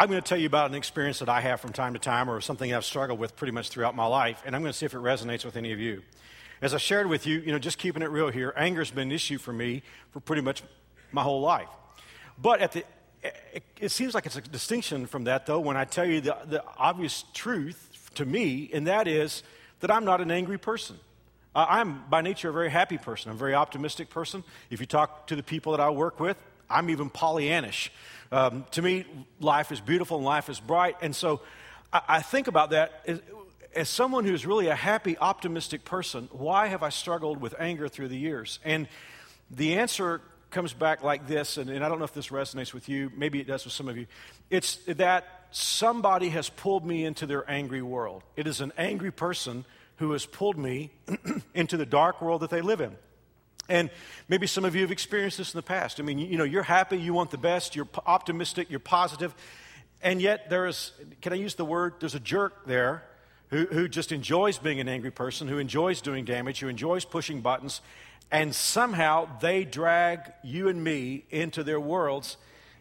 [0.00, 2.30] I'm going to tell you about an experience that I have from time to time
[2.30, 4.86] or something I've struggled with pretty much throughout my life, and I'm going to see
[4.86, 6.00] if it resonates with any of you.
[6.62, 9.12] As I shared with you, you know, just keeping it real here, anger's been an
[9.12, 9.82] issue for me
[10.12, 10.62] for pretty much
[11.12, 11.68] my whole life.
[12.40, 12.84] But at the,
[13.22, 16.34] it, it seems like it's a distinction from that, though, when I tell you the,
[16.46, 19.42] the obvious truth to me, and that is
[19.80, 20.96] that I'm not an angry person.
[21.54, 23.32] Uh, I'm by nature a very happy person.
[23.32, 24.44] I'm a very optimistic person.
[24.70, 26.38] If you talk to the people that I work with,
[26.70, 27.90] I'm even Pollyannish.
[28.32, 29.04] Um, to me,
[29.40, 30.96] life is beautiful and life is bright.
[31.02, 31.40] And so
[31.92, 33.20] I, I think about that as,
[33.74, 36.28] as, someone who's really a happy, optimistic person.
[36.30, 38.60] Why have I struggled with anger through the years?
[38.64, 38.86] And
[39.50, 40.20] the answer
[40.50, 43.10] comes back like this, and, and I don't know if this resonates with you.
[43.16, 44.06] Maybe it does with some of you.
[44.48, 48.22] It's that somebody has pulled me into their angry world.
[48.36, 49.64] It is an angry person
[49.96, 50.90] who has pulled me
[51.54, 52.96] into the dark world that they live in.
[53.70, 53.88] And
[54.28, 56.00] maybe some of you have experienced this in the past.
[56.00, 59.32] I mean, you know, you're happy, you want the best, you're optimistic, you're positive,
[60.02, 60.90] and yet there is,
[61.20, 63.04] can I use the word, there's a jerk there
[63.50, 67.42] who, who just enjoys being an angry person, who enjoys doing damage, who enjoys pushing
[67.42, 67.80] buttons,
[68.32, 72.38] and somehow they drag you and me into their worlds.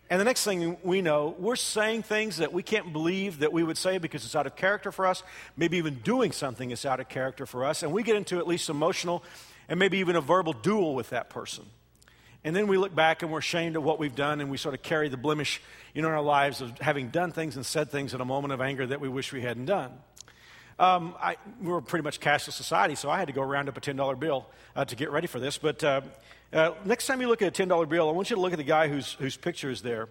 [0.09, 3.61] And the next thing we know, we're saying things that we can't believe that we
[3.61, 5.21] would say because it's out of character for us,
[5.55, 8.47] maybe even doing something that's out of character for us, and we get into at
[8.47, 9.23] least emotional
[9.69, 11.65] and maybe even a verbal duel with that person.
[12.43, 14.73] And then we look back and we're ashamed of what we've done, and we sort
[14.73, 15.61] of carry the blemish
[15.93, 18.87] in our lives of having done things and said things in a moment of anger
[18.87, 19.91] that we wish we hadn't done.
[20.79, 23.77] Um, I, we were pretty much cashless society, so I had to go round up
[23.77, 25.57] a $10 bill uh, to get ready for this.
[25.57, 26.01] But uh,
[26.53, 28.57] uh, next time you look at a $10 bill, I want you to look at
[28.57, 30.07] the guy whose, whose picture is there.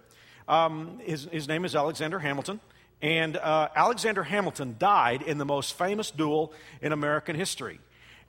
[0.47, 2.61] Um, his, his name is Alexander Hamilton.
[3.01, 6.53] And uh, Alexander Hamilton died in the most famous duel
[6.83, 7.81] in American history.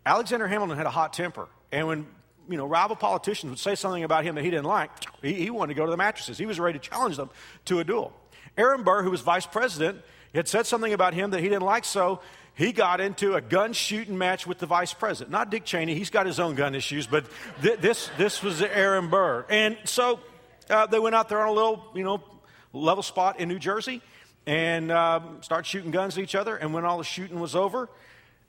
[0.05, 1.47] Alexander Hamilton had a hot temper.
[1.71, 2.07] And when
[2.49, 4.89] you know, rival politicians would say something about him that he didn't like,
[5.21, 6.37] he, he wanted to go to the mattresses.
[6.37, 7.29] He was ready to challenge them
[7.65, 8.11] to a duel.
[8.57, 10.01] Aaron Burr, who was vice president,
[10.33, 12.21] had said something about him that he didn't like, so
[12.55, 15.31] he got into a gun shooting match with the vice president.
[15.31, 17.25] Not Dick Cheney, he's got his own gun issues, but
[17.61, 19.45] th- this, this was Aaron Burr.
[19.49, 20.19] And so
[20.69, 22.21] uh, they went out there on a little, you know,
[22.73, 24.01] level spot in New Jersey
[24.45, 26.55] and um, started shooting guns at each other.
[26.55, 27.89] And when all the shooting was over,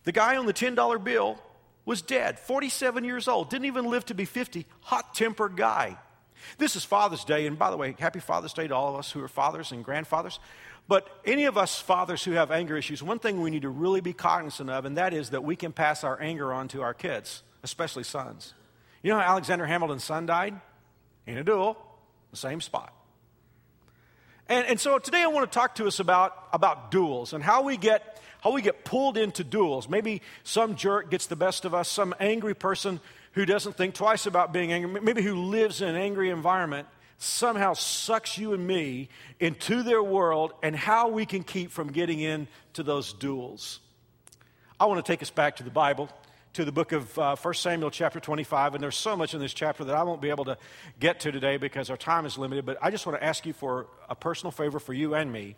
[0.05, 1.39] the guy on the $10 bill
[1.85, 5.99] was dead, 47 years old, didn't even live to be 50, hot tempered guy.
[6.59, 9.11] This is Father's Day, and by the way, happy Father's Day to all of us
[9.11, 10.39] who are fathers and grandfathers.
[10.89, 14.01] But any of us fathers who have anger issues, one thing we need to really
[14.01, 16.95] be cognizant of, and that is that we can pass our anger on to our
[16.95, 18.55] kids, especially sons.
[19.03, 20.61] You know how Alexander Hamilton's son died?
[21.27, 21.77] In a duel,
[22.31, 22.93] the same spot.
[24.49, 27.63] And, and so today I want to talk to us about, about duels and how
[27.63, 29.89] we get how we get pulled into duels.
[29.89, 33.01] Maybe some jerk gets the best of us, some angry person
[33.33, 37.75] who doesn't think twice about being angry, maybe who lives in an angry environment, somehow
[37.75, 39.09] sucks you and me
[39.39, 43.81] into their world and how we can keep from getting into those duels.
[44.81, 46.09] I want to take us back to the Bible,
[46.55, 48.75] to the book of uh, 1 Samuel, chapter 25.
[48.75, 50.57] And there's so much in this chapter that I won't be able to
[50.99, 52.65] get to today because our time is limited.
[52.65, 55.57] But I just want to ask you for a personal favor for you and me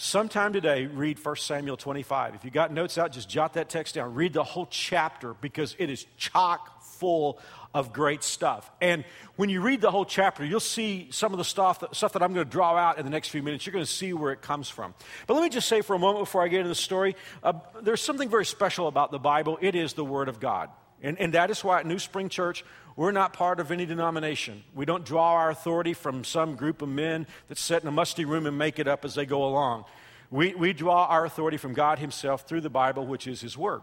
[0.00, 2.36] Sometime today, read 1 Samuel 25.
[2.36, 4.14] If you got notes out, just jot that text down.
[4.14, 7.40] Read the whole chapter because it is chock full
[7.74, 8.70] of great stuff.
[8.80, 9.04] And
[9.34, 12.22] when you read the whole chapter, you'll see some of the stuff that, stuff that
[12.22, 13.66] I'm going to draw out in the next few minutes.
[13.66, 14.94] You're going to see where it comes from.
[15.26, 17.54] But let me just say for a moment before I get into the story uh,
[17.82, 19.58] there's something very special about the Bible.
[19.60, 20.70] It is the Word of God.
[21.02, 22.64] And, and that is why at New Spring Church,
[22.96, 24.64] we're not part of any denomination.
[24.74, 28.24] We don't draw our authority from some group of men that sit in a musty
[28.24, 29.84] room and make it up as they go along.
[30.30, 33.80] We, we draw our authority from God Himself through the Bible, which is His Word.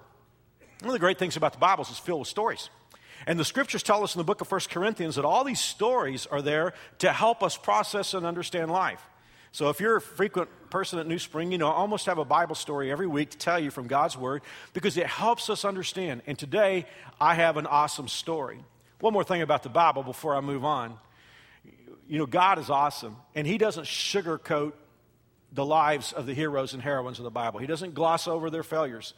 [0.81, 2.69] One of the great things about the Bible is it's filled with stories.
[3.25, 6.27] And the scriptures tell us in the book of 1 Corinthians that all these stories
[6.27, 9.01] are there to help us process and understand life.
[9.56, 12.25] So if you're a frequent person at New Spring, you know, I almost have a
[12.25, 14.42] Bible story every week to tell you from God's Word
[14.74, 16.24] because it helps us understand.
[16.28, 16.88] And today,
[17.22, 18.60] I have an awesome story.
[19.00, 20.98] One more thing about the Bible before I move on.
[22.10, 24.74] You know, God is awesome, and He doesn't sugarcoat
[25.54, 27.62] the lives of the heroes and heroines of the Bible.
[27.62, 29.13] He doesn't gloss over their failures.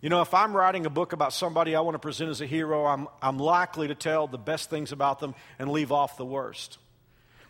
[0.00, 2.46] You know, if I'm writing a book about somebody I want to present as a
[2.46, 6.24] hero, I'm, I'm likely to tell the best things about them and leave off the
[6.24, 6.78] worst.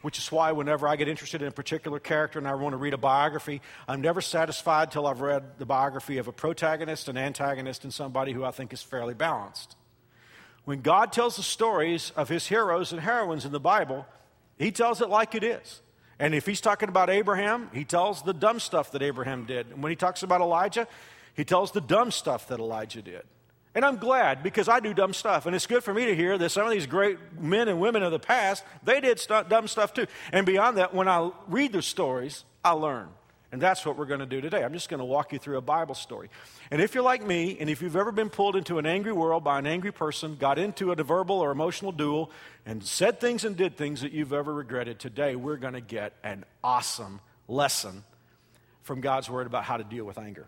[0.02, 2.78] Which is why, whenever I get interested in a particular character and I want to
[2.78, 7.18] read a biography, I'm never satisfied till I've read the biography of a protagonist, an
[7.18, 9.76] antagonist, and somebody who I think is fairly balanced.
[10.64, 14.06] When God tells the stories of his heroes and heroines in the Bible,
[14.58, 15.82] he tells it like it is.
[16.18, 19.68] And if he's talking about Abraham, he tells the dumb stuff that Abraham did.
[19.68, 20.86] And when he talks about Elijah,
[21.34, 23.22] he tells the dumb stuff that Elijah did.
[23.74, 25.46] And I'm glad because I do dumb stuff.
[25.46, 28.02] And it's good for me to hear that some of these great men and women
[28.02, 30.06] of the past, they did st- dumb stuff too.
[30.32, 33.08] And beyond that, when I read their stories, I learn.
[33.52, 34.62] And that's what we're going to do today.
[34.62, 36.30] I'm just going to walk you through a Bible story.
[36.70, 39.42] And if you're like me, and if you've ever been pulled into an angry world
[39.42, 42.30] by an angry person, got into a verbal or emotional duel,
[42.64, 46.12] and said things and did things that you've ever regretted, today we're going to get
[46.22, 48.04] an awesome lesson
[48.82, 50.46] from God's Word about how to deal with anger.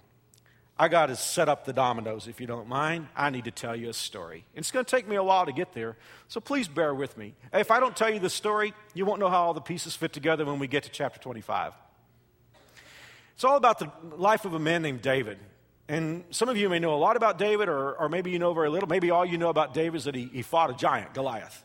[0.82, 3.06] I got to set up the dominoes, if you don't mind.
[3.14, 4.44] I need to tell you a story.
[4.52, 5.96] It's going to take me a while to get there,
[6.26, 7.36] so please bear with me.
[7.52, 10.12] If I don't tell you the story, you won't know how all the pieces fit
[10.12, 11.72] together when we get to chapter 25.
[13.34, 15.38] It's all about the life of a man named David.
[15.86, 18.52] And some of you may know a lot about David, or, or maybe you know
[18.52, 18.88] very little.
[18.88, 21.64] Maybe all you know about David is that he, he fought a giant, Goliath.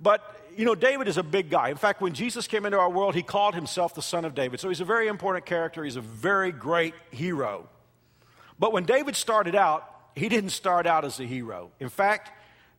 [0.00, 0.22] But,
[0.56, 1.68] you know, David is a big guy.
[1.68, 4.60] In fact, when Jesus came into our world, he called himself the Son of David.
[4.60, 5.84] So he's a very important character.
[5.84, 7.68] He's a very great hero.
[8.58, 11.70] But when David started out, he didn't start out as a hero.
[11.80, 12.30] In fact,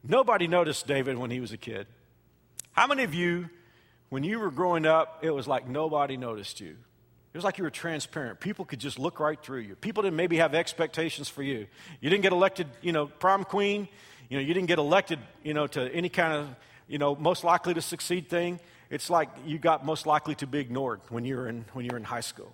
[0.04, 1.88] nobody noticed David when he was a kid.
[2.72, 3.50] How many of you,
[4.10, 6.78] when you were growing up, it was like nobody noticed you?
[7.34, 8.40] It was like you were transparent.
[8.40, 9.76] People could just look right through you.
[9.76, 11.68] People didn't maybe have expectations for you.
[12.00, 13.90] You didn't get elected, you know, prom queen.
[14.30, 16.56] You know, you didn't get elected, you know, to any kind of,
[16.88, 18.62] you know, most likely to succeed thing.
[18.90, 21.92] It's like you got most likely to be ignored when you were in, when you
[21.92, 22.54] were in high school.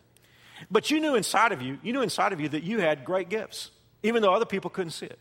[0.69, 3.29] But you knew inside of you, you knew inside of you that you had great
[3.29, 3.71] gifts,
[4.03, 5.19] even though other people couldn't see it.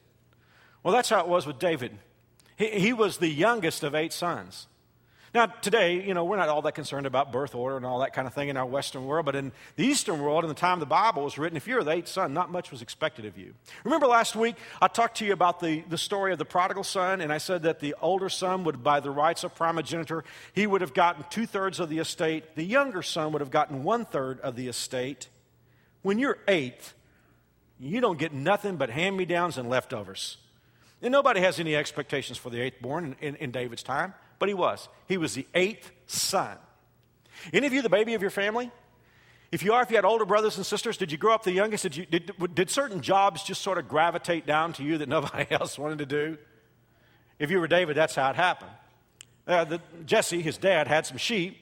[0.82, 1.98] Well, that's how it was with David.
[2.56, 4.66] He, he was the youngest of eight sons.
[5.32, 8.12] Now, today, you know, we're not all that concerned about birth order and all that
[8.12, 10.80] kind of thing in our Western world, but in the Eastern world, in the time
[10.80, 13.54] the Bible was written, if you're the eighth son, not much was expected of you.
[13.84, 17.20] Remember last week, I talked to you about the, the story of the prodigal son,
[17.20, 20.80] and I said that the older son would, by the rights of primogeniture, he would
[20.80, 22.56] have gotten two thirds of the estate.
[22.56, 25.28] The younger son would have gotten one third of the estate.
[26.02, 26.94] When you're eighth,
[27.78, 30.38] you don't get nothing but hand me downs and leftovers.
[31.00, 34.48] And nobody has any expectations for the eighth born in, in, in David's time but
[34.48, 34.88] he was.
[35.06, 36.56] He was the eighth son.
[37.52, 38.72] Any of you the baby of your family?
[39.52, 41.52] If you are, if you had older brothers and sisters, did you grow up the
[41.52, 41.82] youngest?
[41.82, 45.46] Did, you, did, did certain jobs just sort of gravitate down to you that nobody
[45.50, 46.38] else wanted to do?
[47.38, 48.70] If you were David, that's how it happened.
[49.46, 51.58] Uh, the, Jesse, his dad, had some sheep,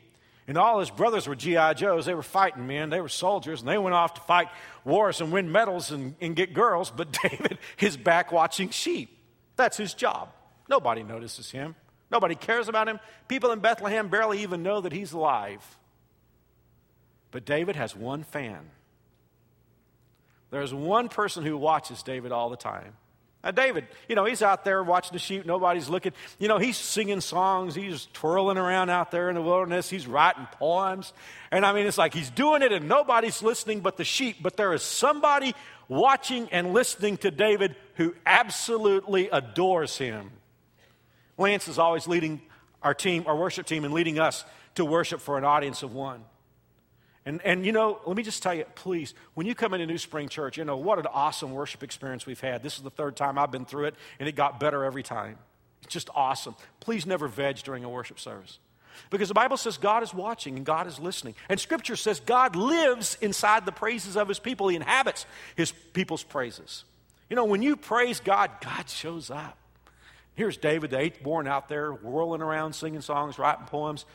[0.47, 1.75] and all his brothers were G.I.
[1.75, 2.07] Joes.
[2.07, 4.49] They were fighting men, they were soldiers, and they went off to fight
[4.85, 6.93] wars and win medals and, and get girls.
[6.95, 9.17] But David is back watching sheep.
[9.57, 10.31] That's his job.
[10.69, 11.75] Nobody notices him.
[12.11, 13.01] Nobody cares about him.
[13.29, 15.65] People in Bethlehem barely even know that he's alive.
[17.31, 18.71] But David has one fan.
[20.51, 22.95] There's one person who watches David all the time.
[23.45, 25.47] Now, David, you know, he's out there watching the sheep.
[25.47, 26.13] Nobody's looking.
[26.39, 27.75] You know, he's singing songs.
[27.75, 29.89] He's twirling around out there in the wilderness.
[29.89, 31.13] He's writing poems.
[31.53, 34.39] And I mean, it's like he's doing it and nobody's listening but the sheep.
[34.43, 35.55] But there is somebody
[35.87, 40.33] watching and listening to David who absolutely adores him.
[41.39, 42.43] Lance is always leading
[42.83, 46.25] our team, our worship team, and leading us to worship for an audience of one.
[47.25, 49.99] And, and you know, let me just tell you, please, when you come into New
[49.99, 52.63] Spring Church, you know, what an awesome worship experience we've had.
[52.63, 55.37] This is the third time I've been through it, and it got better every time.
[55.83, 56.55] It's just awesome.
[56.81, 58.59] Please never veg during a worship service.
[59.11, 61.35] Because the Bible says God is watching and God is listening.
[61.49, 66.23] And Scripture says God lives inside the praises of His people, He inhabits His people's
[66.23, 66.85] praises.
[67.31, 69.59] You know, when you praise God, God shows up.
[70.39, 74.07] Here's David, the eighth born, out there whirling around, singing songs, writing poems.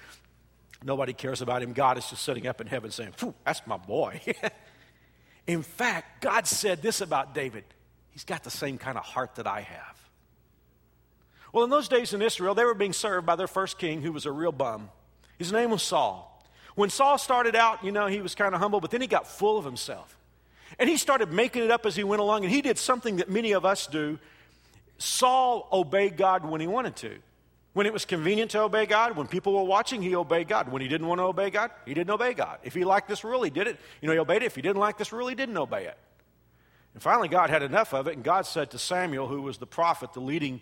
[0.82, 1.74] Nobody cares about him.
[1.74, 3.14] God is just sitting up in heaven saying,
[3.44, 4.22] That's my boy.
[5.48, 7.66] in fact, God said this about David
[8.12, 10.10] He's got the same kind of heart that I have.
[11.52, 14.14] Well, in those days in Israel, they were being served by their first king who
[14.14, 14.92] was a real bum.
[15.38, 16.42] His name was Saul.
[16.76, 19.28] When Saul started out, you know, he was kind of humble, but then he got
[19.28, 20.18] full of himself.
[20.80, 23.30] And he started making it up as he went along, and he did something that
[23.30, 24.20] many of us do
[24.98, 27.18] Saul obeyed God when he wanted to.
[27.74, 30.72] When it was convenient to obey God, when people were watching, he obeyed God.
[30.72, 32.60] When he didn't want to obey God, he didn't obey God.
[32.64, 33.80] If he liked this rule, he did it.
[34.00, 34.46] You know, he obeyed it.
[34.46, 35.98] If he didn't like this rule, he didn't obey it.
[36.94, 39.66] And finally, God had enough of it, and God said to Samuel, who was the
[39.66, 40.62] prophet, the leading,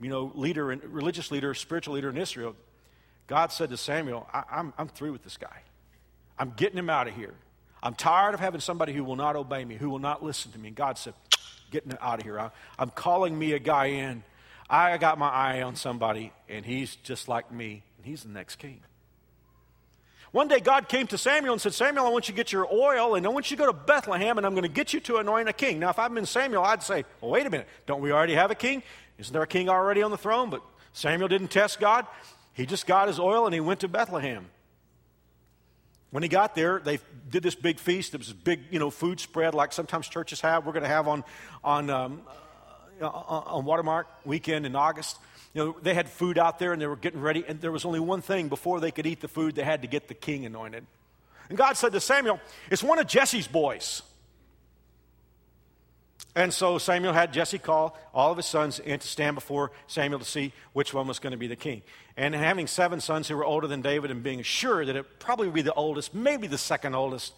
[0.00, 2.56] you know, leader, and religious leader, spiritual leader in Israel,
[3.26, 5.62] God said to Samuel, I, I'm, I'm through with this guy.
[6.38, 7.34] I'm getting him out of here.
[7.82, 10.58] I'm tired of having somebody who will not obey me, who will not listen to
[10.58, 10.68] me.
[10.68, 11.12] And God said,
[11.70, 12.50] getting out of here.
[12.78, 14.22] I'm calling me a guy in.
[14.70, 18.56] I got my eye on somebody, and he's just like me, and he's the next
[18.56, 18.80] king.
[20.30, 22.68] One day, God came to Samuel and said, Samuel, I want you to get your
[22.70, 25.00] oil, and I want you to go to Bethlehem, and I'm going to get you
[25.00, 25.78] to anoint a king.
[25.78, 27.66] Now, if I've been Samuel, I'd say, well, wait a minute.
[27.86, 28.82] Don't we already have a king?
[29.16, 30.50] Isn't there a king already on the throne?
[30.50, 32.06] But Samuel didn't test God.
[32.52, 34.46] He just got his oil, and he went to Bethlehem.
[36.10, 38.14] When he got there, they did this big feast.
[38.14, 40.64] It was a big, you know, food spread like sometimes churches have.
[40.64, 41.22] We're going to have on,
[41.62, 42.22] on um,
[43.00, 45.18] uh, on Watermark weekend in August.
[45.54, 47.84] You know, they had food out there and they were getting ready, and there was
[47.84, 50.46] only one thing before they could eat the food, they had to get the king
[50.46, 50.84] anointed.
[51.48, 54.02] And God said to Samuel, It's one of Jesse's boys.
[56.34, 60.20] And so Samuel had Jesse call all of his sons in to stand before Samuel
[60.20, 61.82] to see which one was going to be the king.
[62.16, 65.46] And having seven sons who were older than David and being sure that it probably
[65.46, 67.32] would be the oldest, maybe the second oldest,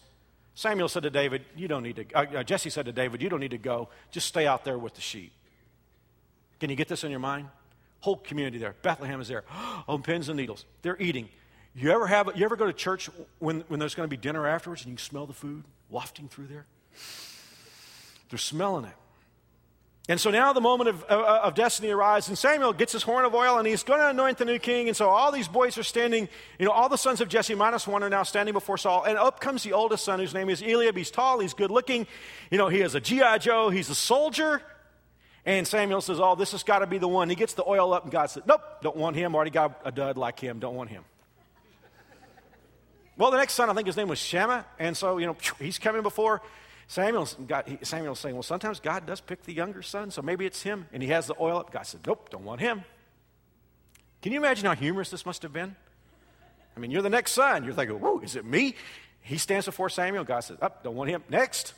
[0.55, 3.29] Samuel said to David, You don't need to, uh, uh, Jesse said to David, You
[3.29, 3.89] don't need to go.
[4.11, 5.31] Just stay out there with the sheep.
[6.59, 7.47] Can you get this in your mind?
[8.01, 8.75] Whole community there.
[8.81, 9.43] Bethlehem is there.
[9.87, 10.65] On pins and needles.
[10.81, 11.29] They're eating.
[11.73, 14.45] You ever have you ever go to church when, when there's going to be dinner
[14.45, 16.65] afterwards and you smell the food wafting through there?
[18.31, 18.93] They're smelling it.
[20.09, 23.35] And so now the moment of, of, destiny arrives, and Samuel gets his horn of
[23.35, 24.87] oil, and he's going to anoint the new king.
[24.87, 27.87] And so all these boys are standing, you know, all the sons of Jesse minus
[27.87, 29.03] one are now standing before Saul.
[29.03, 30.97] And up comes the oldest son, whose name is Eliab.
[30.97, 32.07] He's tall, he's good looking.
[32.49, 33.37] You know, he is a G.I.
[33.37, 34.61] Joe, he's a soldier.
[35.45, 37.29] And Samuel says, Oh, this has got to be the one.
[37.29, 39.35] He gets the oil up, and God says, Nope, don't want him.
[39.35, 41.03] Already got a dud like him, don't want him.
[43.17, 44.65] well, the next son, I think his name was Shammah.
[44.79, 46.41] And so, you know, he's coming before
[46.91, 50.61] Samuel's, God, Samuel's saying, Well, sometimes God does pick the younger son, so maybe it's
[50.61, 50.87] him.
[50.91, 51.71] And he has the oil up.
[51.71, 52.83] God said, Nope, don't want him.
[54.21, 55.73] Can you imagine how humorous this must have been?
[56.75, 57.63] I mean, you're the next son.
[57.63, 58.75] You're thinking, Whoa, is it me?
[59.21, 60.25] He stands before Samuel.
[60.25, 61.23] God says, Up, oh, don't want him.
[61.29, 61.75] Next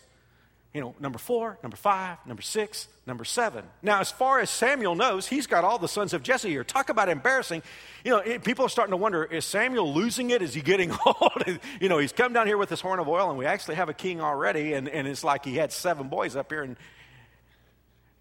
[0.74, 3.64] you know, number four, number five, number six, number seven.
[3.84, 6.64] Now, as far as Samuel knows, he's got all the sons of Jesse here.
[6.64, 7.62] Talk about embarrassing.
[8.04, 10.42] You know, people are starting to wonder is Samuel losing it?
[10.42, 11.44] Is he getting old?
[11.80, 13.88] you know, he's come down here with this horn of oil, and we actually have
[13.88, 16.64] a king already, and, and it's like he had seven boys up here.
[16.64, 16.76] And,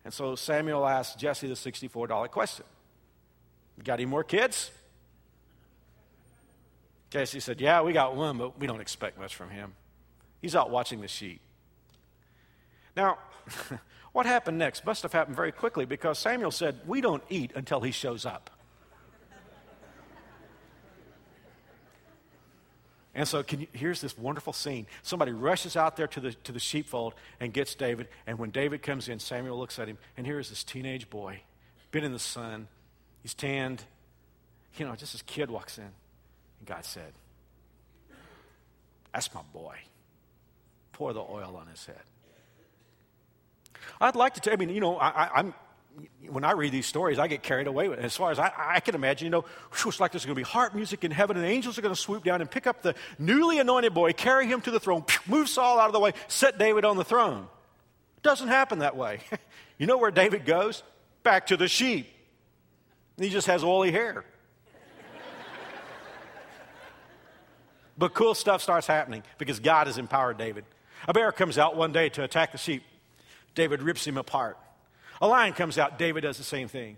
[0.05, 2.67] and so Samuel asked Jesse the $64 question
[3.83, 4.71] Got any more kids?
[7.09, 9.73] Jesse said, Yeah, we got one, but we don't expect much from him.
[10.43, 11.41] He's out watching the sheep.
[12.97, 13.19] Now,
[14.13, 17.81] what happened next must have happened very quickly because Samuel said, We don't eat until
[17.81, 18.51] he shows up.
[23.15, 24.87] And so you, here's this wonderful scene.
[25.03, 28.09] Somebody rushes out there to the, to the sheepfold and gets David.
[28.27, 31.43] And when David comes in, Samuel looks at him, and here is this teenage boy,
[31.91, 32.69] been in the sun.
[33.23, 33.85] He's tanned.
[34.77, 35.85] You know, just this kid walks in.
[35.85, 37.13] And God said,
[39.13, 39.77] That's my boy.
[40.93, 42.01] Pour the oil on his head.
[44.01, 45.55] I'd like to tell, I mean, you know, I, am
[46.29, 48.05] when I read these stories, I get carried away with it.
[48.05, 50.45] As far as I, I can imagine, you know, it's like there's going to be
[50.45, 52.83] harp music in heaven, and the angels are going to swoop down and pick up
[52.83, 56.13] the newly anointed boy, carry him to the throne, move Saul out of the way,
[56.29, 57.47] set David on the throne.
[58.17, 59.21] It doesn't happen that way.
[59.79, 60.83] you know where David goes?
[61.23, 62.09] Back to the sheep.
[63.19, 64.25] He just has oily hair.
[67.99, 70.65] but cool stuff starts happening because God has empowered David.
[71.07, 72.83] A bear comes out one day to attack the sheep.
[73.55, 74.59] David rips him apart.
[75.21, 76.97] A lion comes out, David does the same thing.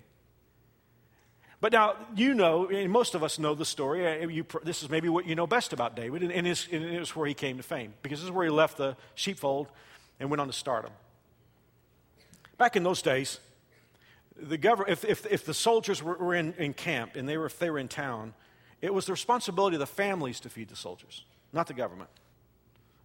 [1.61, 4.07] But now, you know, and most of us know the story.
[4.07, 6.85] Uh, you, this is maybe what you know best about David, and, and, it's, and
[6.85, 9.69] it's where he came to fame, because this is where he left the sheepfold
[10.21, 10.93] and went on to stardom.
[12.59, 13.41] Back in those days,
[14.37, 17.47] the government, if, if, if the soldiers were, were in, in camp and they were,
[17.47, 18.35] if they were in town,
[18.83, 22.11] it was the responsibility of the families to feed the soldiers, not the government.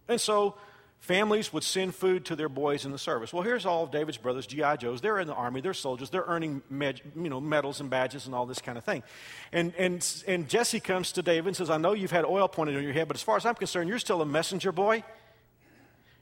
[0.08, 0.56] And so
[1.00, 3.32] Families would send food to their boys in the service.
[3.32, 4.76] Well, here's all of David's brothers, G.I.
[4.76, 5.00] Joes.
[5.00, 8.34] They're in the army, they're soldiers, they're earning med, you know, medals and badges and
[8.34, 9.02] all this kind of thing.
[9.50, 12.76] And, and, and Jesse comes to David and says, I know you've had oil pointed
[12.76, 15.02] on your head, but as far as I'm concerned, you're still a messenger boy.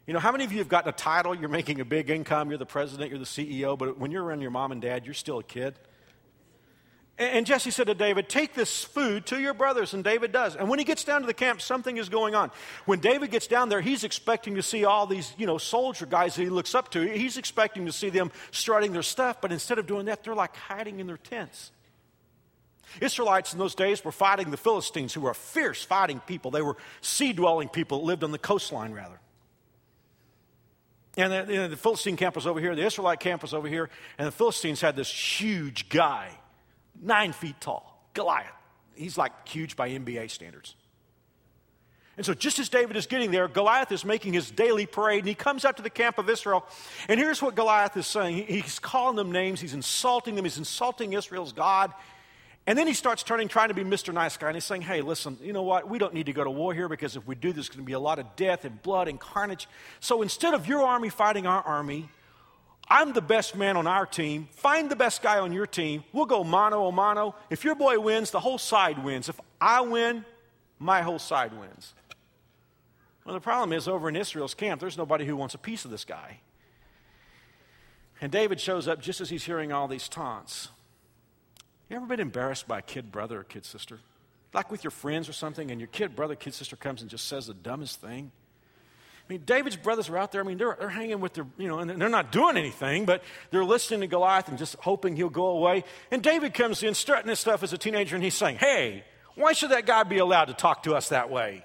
[0.07, 1.35] You know, how many of you have gotten a title?
[1.35, 4.43] You're making a big income, you're the president, you're the CEO, but when you're around
[4.43, 5.75] your mom and dad, you're still a kid.
[7.19, 9.93] And Jesse said to David, Take this food to your brothers.
[9.93, 10.55] And David does.
[10.55, 12.53] And when he gets down to the camp, something is going on.
[12.85, 16.37] When David gets down there, he's expecting to see all these, you know, soldier guys
[16.37, 17.01] that he looks up to.
[17.01, 19.41] He's expecting to see them strutting their stuff.
[19.41, 21.73] But instead of doing that, they're like hiding in their tents.
[23.01, 26.53] Israelites in those days were fighting the Philistines, who were a fierce fighting people.
[26.53, 29.21] They were sea dwelling people that lived on the coastline, rather.
[31.17, 34.27] And the, the Philistine camp was over here, the Israelite camp was over here, and
[34.29, 36.38] the Philistines had this huge guy
[37.03, 38.53] nine feet tall, Goliath.
[38.95, 40.75] He's like huge by NBA standards.
[42.17, 45.29] And so, just as David is getting there, Goliath is making his daily parade, and
[45.29, 46.67] he comes out to the camp of Israel.
[47.09, 51.13] And here's what Goliath is saying he's calling them names, he's insulting them, he's insulting
[51.13, 51.93] Israel's God.
[52.67, 54.13] And then he starts turning, trying to be Mr.
[54.13, 55.89] Nice Guy, and he's saying, Hey, listen, you know what?
[55.89, 57.87] We don't need to go to war here because if we do, there's going to
[57.87, 59.69] be a lot of death and blood and carnage.
[60.01, 62.11] So instead of your army fighting our army,
[62.91, 64.49] I'm the best man on our team.
[64.53, 66.05] Find the best guy on your team.
[66.13, 67.35] We'll go mano a mano.
[67.51, 69.29] If your boy wins, the whole side wins.
[69.29, 70.25] If I win,
[70.79, 71.95] my whole side wins.
[73.25, 75.91] Well, the problem is over in Israel's camp, there's nobody who wants a piece of
[75.91, 76.41] this guy.
[78.23, 80.69] And David shows up just as he's hearing all these taunts.
[81.91, 84.01] You ever been embarrassed by a kid brother or kid sister?
[84.55, 87.29] Like with your friends or something, and your kid brother, kid sister comes and just
[87.29, 88.33] says the dumbest thing?
[89.29, 90.41] I mean, David's brothers are out there.
[90.41, 93.23] I mean, they're, they're hanging with their, you know, and they're not doing anything, but
[93.51, 95.85] they're listening to Goliath and just hoping he'll go away.
[96.11, 99.05] And David comes in strutting his stuff as a teenager, and he's saying, Hey,
[99.35, 101.63] why should that guy be allowed to talk to us that way?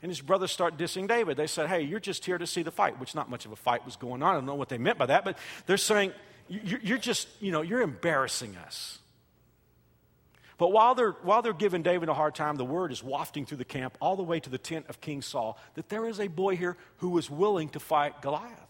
[0.00, 1.36] And his brothers start dissing David.
[1.36, 3.56] They said, Hey, you're just here to see the fight, which not much of a
[3.56, 4.30] fight was going on.
[4.30, 6.12] I don't know what they meant by that, but they're saying,
[6.48, 9.00] You're just, you know, you're embarrassing us.
[10.58, 13.58] But while they're, while they're giving David a hard time, the word is wafting through
[13.58, 16.28] the camp all the way to the tent of King Saul that there is a
[16.28, 18.66] boy here who is willing to fight Goliath.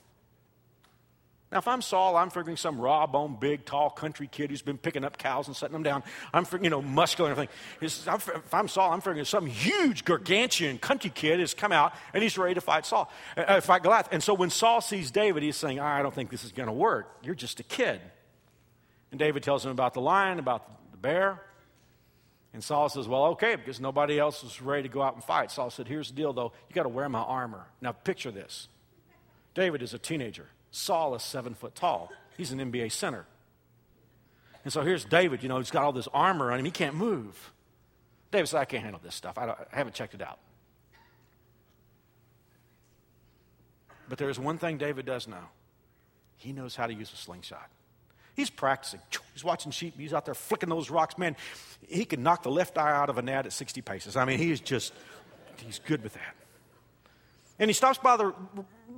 [1.52, 4.78] Now, if I'm Saul, I'm figuring some raw bone, big, tall country kid who's been
[4.78, 6.02] picking up cows and setting them down.
[6.34, 7.54] I'm, you know, muscular and everything.
[7.80, 12.36] if I'm Saul, I'm figuring some huge, gargantuan country kid has come out and he's
[12.36, 14.08] ready to fight Saul, uh, uh fight Goliath.
[14.10, 16.72] And so when Saul sees David, he's saying, I don't think this is going to
[16.72, 17.16] work.
[17.22, 18.00] You're just a kid.
[19.12, 21.40] And David tells him about the lion, about the bear.
[22.56, 25.50] And Saul says, Well, okay, because nobody else is ready to go out and fight.
[25.50, 26.52] Saul said, Here's the deal, though.
[26.70, 27.66] You got to wear my armor.
[27.82, 28.68] Now, picture this
[29.54, 32.10] David is a teenager, Saul is seven foot tall.
[32.38, 33.26] He's an NBA center.
[34.64, 36.64] And so here's David, you know, he's got all this armor on him.
[36.64, 37.52] He can't move.
[38.30, 39.36] David said, I can't handle this stuff.
[39.36, 40.38] I, I haven't checked it out.
[44.08, 45.44] But there is one thing David does know
[46.36, 47.68] he knows how to use a slingshot.
[48.36, 49.00] He's practicing.
[49.32, 49.94] He's watching sheep.
[49.98, 51.16] He's out there flicking those rocks.
[51.16, 51.36] Man,
[51.88, 54.14] he can knock the left eye out of a gnat at 60 paces.
[54.14, 54.92] I mean, he's just,
[55.64, 56.34] he's good with that.
[57.58, 58.34] And he stops by the,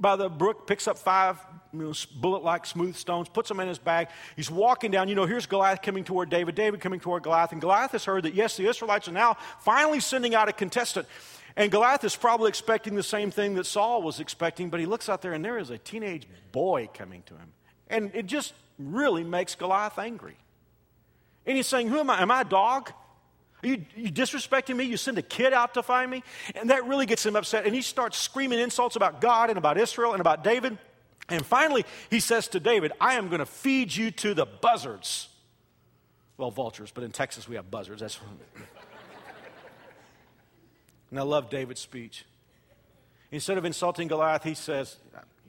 [0.01, 1.39] by the brook, picks up five
[1.73, 4.09] you know, bullet like smooth stones, puts them in his bag.
[4.35, 5.09] He's walking down.
[5.09, 7.53] You know, here's Goliath coming toward David, David coming toward Goliath.
[7.53, 11.07] And Goliath has heard that, yes, the Israelites are now finally sending out a contestant.
[11.57, 15.09] And Goliath is probably expecting the same thing that Saul was expecting, but he looks
[15.09, 17.53] out there and there is a teenage boy coming to him.
[17.89, 20.37] And it just really makes Goliath angry.
[21.47, 22.23] And he's saying, Who am I?
[22.23, 22.93] Am I a dog?
[23.63, 24.85] Are you, you disrespecting me?
[24.85, 26.23] You send a kid out to find me?
[26.55, 27.67] And that really gets him upset.
[27.67, 30.79] And he starts screaming insults about God and about Israel and about David.
[31.29, 35.29] And finally, he says to David, I am going to feed you to the buzzards.
[36.37, 38.01] Well, vultures, but in Texas we have buzzards.
[38.01, 38.21] That's
[41.11, 42.25] and I love David's speech.
[43.33, 44.97] Instead of insulting Goliath, he says,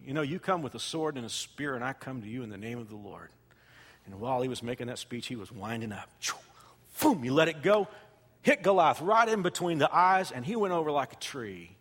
[0.05, 2.43] you know, you come with a sword and a spear, and I come to you
[2.43, 3.29] in the name of the Lord.
[4.05, 6.09] And while he was making that speech, he was winding up.
[7.01, 7.87] Boom, you let it go,
[8.41, 11.75] hit Goliath right in between the eyes, and he went over like a tree.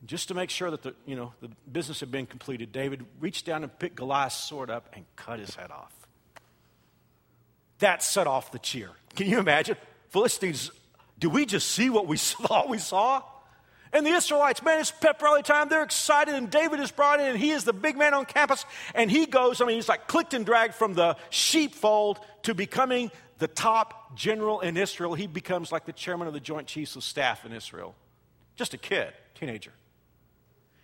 [0.00, 3.04] And just to make sure that the, you know, the business had been completed, David
[3.20, 5.92] reached down and picked Goliath's sword up and cut his head off.
[7.80, 8.90] That set off the cheer.
[9.14, 9.76] Can you imagine?
[10.10, 10.70] Philistines,
[11.18, 12.66] do we just see what we saw?
[12.68, 13.22] We saw?
[13.92, 15.68] And the Israelites, man, it's pep rally time.
[15.68, 18.64] They're excited, and David is brought in, and he is the big man on campus.
[18.94, 23.10] And he goes, I mean, he's like clicked and dragged from the sheepfold to becoming
[23.38, 25.14] the top general in Israel.
[25.14, 27.96] He becomes like the chairman of the Joint Chiefs of Staff in Israel.
[28.54, 29.72] Just a kid, teenager.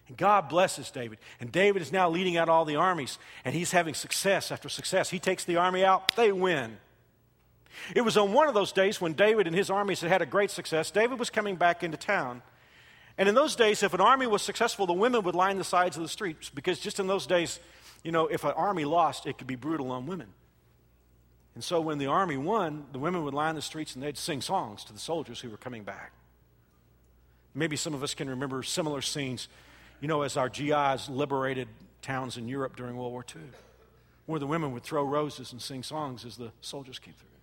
[0.08, 1.18] And God blesses David.
[1.40, 5.10] And David is now leading out all the armies, and he's having success after success.
[5.10, 6.78] He takes the army out, they win.
[7.94, 10.26] It was on one of those days when David and his armies had had a
[10.26, 10.90] great success.
[10.90, 12.42] David was coming back into town.
[13.18, 15.96] And in those days, if an army was successful, the women would line the sides
[15.96, 17.59] of the streets because just in those days,
[18.02, 20.29] you know, if an army lost, it could be brutal on women.
[21.55, 24.42] And so when the army won, the women would line the streets and they'd sing
[24.42, 26.12] songs to the soldiers who were coming back.
[27.55, 29.48] Maybe some of us can remember similar scenes,
[30.02, 31.68] you know, as our GIs liberated
[32.02, 33.42] towns in Europe during World War II,
[34.26, 37.36] where the women would throw roses and sing songs as the soldiers came through.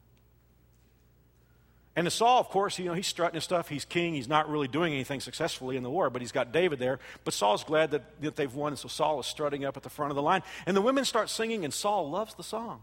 [1.96, 3.70] And Saul, of course, you know, he's strutting his stuff.
[3.70, 4.16] He's king.
[4.16, 7.00] He's not really doing anything successfully in the war, but he's got David there.
[7.24, 9.92] But Saul's glad that, that they've won, and so Saul is strutting up at the
[9.92, 10.42] front of the line.
[10.66, 12.82] And the women start singing, and Saul loves the song.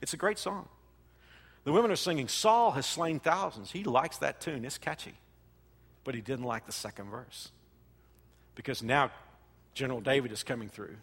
[0.00, 0.68] It's a great song.
[1.64, 3.70] The women are singing, Saul has slain thousands.
[3.70, 5.14] He likes that tune, it's catchy.
[6.04, 7.50] But he didn't like the second verse.
[8.54, 9.10] Because now
[9.74, 10.96] General David is coming through.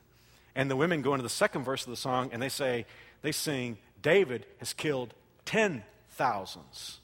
[0.55, 2.85] And the women go into the second verse of the song, and they say,
[3.21, 5.13] they sing, David has killed
[5.45, 6.99] ten thousands.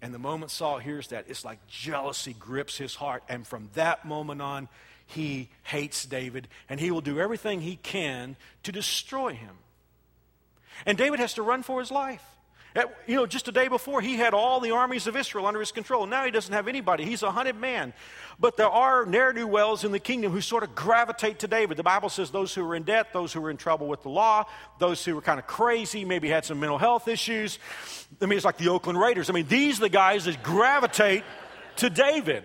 [0.00, 3.22] And the moment Saul hears that, it's like jealousy grips his heart.
[3.28, 4.68] And from that moment on,
[5.06, 9.56] he hates David and he will do everything he can to destroy him.
[10.86, 12.24] And David has to run for his life.
[13.06, 15.72] You know, just a day before, he had all the armies of Israel under his
[15.72, 16.06] control.
[16.06, 17.04] Now he doesn't have anybody.
[17.04, 17.92] He's a hunted man.
[18.38, 21.76] But there are ne'er do wells in the kingdom who sort of gravitate to David.
[21.76, 24.10] The Bible says those who were in debt, those who were in trouble with the
[24.10, 24.44] law,
[24.78, 27.58] those who were kind of crazy, maybe had some mental health issues.
[28.20, 29.30] I mean, it's like the Oakland Raiders.
[29.30, 31.24] I mean, these are the guys that gravitate
[31.76, 32.44] to David.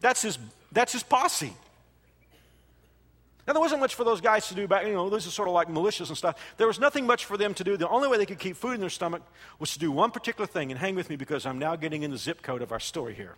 [0.00, 0.38] That's his,
[0.72, 1.52] that's his posse.
[3.46, 5.46] Now, there wasn't much for those guys to do back, you know, those are sort
[5.46, 6.36] of like militias and stuff.
[6.56, 7.76] There was nothing much for them to do.
[7.76, 9.22] The only way they could keep food in their stomach
[9.60, 12.10] was to do one particular thing, and hang with me because I'm now getting in
[12.10, 13.36] the zip code of our story here.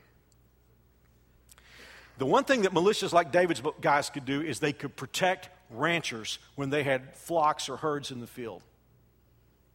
[2.17, 6.39] The one thing that militias like David's guys could do is they could protect ranchers
[6.57, 8.63] when they had flocks or herds in the field.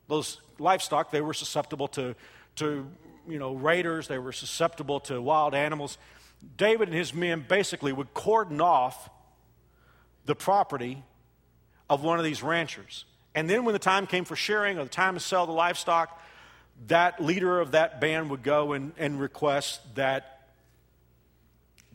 [0.07, 2.15] Those livestock, they were susceptible to,
[2.57, 2.87] to
[3.27, 5.97] you know, raiders, they were susceptible to wild animals.
[6.57, 9.09] David and his men basically would cordon off
[10.25, 11.03] the property
[11.89, 13.05] of one of these ranchers.
[13.35, 16.19] And then when the time came for sharing or the time to sell the livestock,
[16.87, 20.47] that leader of that band would go and, and request that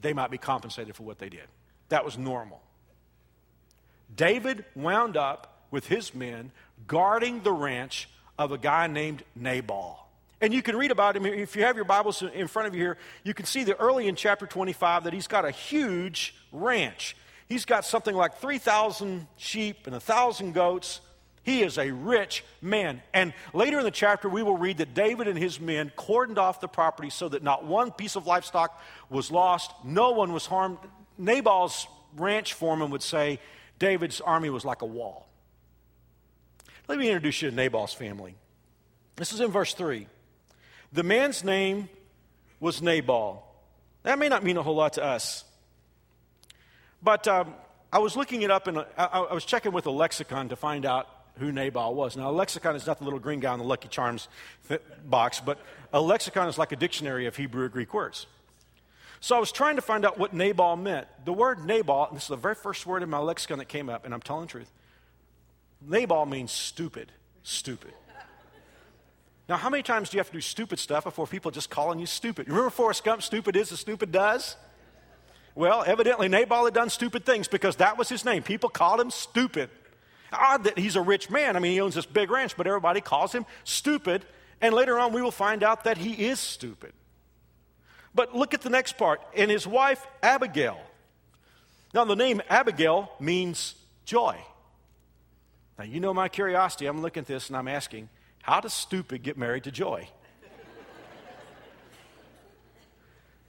[0.00, 1.46] they might be compensated for what they did.
[1.88, 2.60] That was normal.
[4.14, 6.52] David wound up with his men
[6.86, 10.06] guarding the ranch of a guy named Nabal.
[10.40, 12.80] And you can read about him if you have your Bibles in front of you
[12.80, 12.98] here.
[13.24, 17.16] You can see that early in chapter 25 that he's got a huge ranch.
[17.48, 21.00] He's got something like 3,000 sheep and 1,000 goats.
[21.42, 23.00] He is a rich man.
[23.14, 26.60] And later in the chapter, we will read that David and his men cordoned off
[26.60, 30.76] the property so that not one piece of livestock was lost, no one was harmed.
[31.16, 33.40] Nabal's ranch foreman would say
[33.78, 35.26] David's army was like a wall.
[36.86, 38.34] Let me introduce you to Nabal's family.
[39.16, 40.06] This is in verse 3.
[40.92, 41.88] The man's name
[42.60, 43.44] was Nabal.
[44.02, 45.44] That may not mean a whole lot to us.
[47.02, 47.54] But um,
[47.92, 50.84] I was looking it up and I, I was checking with a lexicon to find
[50.84, 51.08] out
[51.38, 52.16] who Nabal was.
[52.16, 54.28] Now, a lexicon is not the little green guy in the Lucky Charms
[55.06, 55.58] box, but
[55.92, 58.26] a lexicon is like a dictionary of Hebrew or Greek words.
[59.20, 61.08] So I was trying to find out what Nabal meant.
[61.24, 64.04] The word Nabal, this is the very first word in my lexicon that came up,
[64.04, 64.70] and I'm telling the truth.
[65.86, 67.12] Nabal means stupid.
[67.42, 67.92] Stupid.
[69.48, 71.98] Now, how many times do you have to do stupid stuff before people just calling
[71.98, 72.46] you stupid?
[72.46, 74.56] You remember Forrest Gump, stupid is as stupid does?
[75.58, 78.44] Well, evidently Nabal had done stupid things because that was his name.
[78.44, 79.70] People called him stupid.
[80.32, 81.56] Odd that he's a rich man.
[81.56, 84.24] I mean, he owns this big ranch, but everybody calls him stupid.
[84.60, 86.92] And later on, we will find out that he is stupid.
[88.14, 89.20] But look at the next part.
[89.34, 90.78] And his wife, Abigail.
[91.92, 94.38] Now, the name Abigail means joy.
[95.76, 96.86] Now, you know my curiosity.
[96.86, 98.10] I'm looking at this and I'm asking,
[98.42, 100.08] how does stupid get married to joy?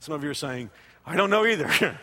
[0.00, 0.70] Some of you are saying,
[1.06, 1.70] I don't know either.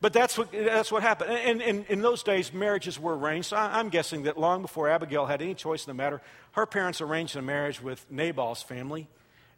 [0.00, 1.30] but that's what, that's what happened.
[1.32, 3.48] And, and, in those days, marriages were arranged.
[3.48, 6.22] So I'm guessing that long before Abigail had any choice in the matter,
[6.52, 9.08] her parents arranged a marriage with Nabal's family,